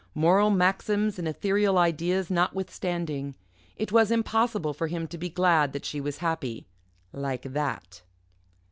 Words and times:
Moral 0.15 0.49
maxims 0.49 1.19
and 1.19 1.27
ethereal 1.27 1.77
ideas 1.77 2.31
notwithstanding, 2.31 3.35
it 3.77 3.91
was 3.91 4.09
impossible 4.09 4.73
for 4.73 4.87
him 4.87 5.07
to 5.07 5.15
be 5.19 5.29
glad 5.29 5.73
that 5.73 5.85
she 5.85 6.01
was 6.01 6.17
happy 6.17 6.65
like 7.13 7.43
that. 7.43 8.01